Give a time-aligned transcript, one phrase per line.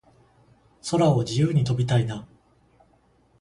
[0.89, 2.27] 空を自由に飛びたいな